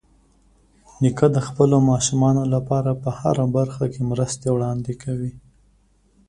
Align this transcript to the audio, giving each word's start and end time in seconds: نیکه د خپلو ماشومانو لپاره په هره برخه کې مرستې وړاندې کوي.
نیکه 1.01 1.27
د 1.35 1.37
خپلو 1.47 1.75
ماشومانو 1.91 2.43
لپاره 2.53 2.91
په 3.03 3.09
هره 3.19 3.45
برخه 3.57 3.85
کې 3.93 4.01
مرستې 4.11 4.47
وړاندې 4.51 4.93
کوي. 5.03 5.31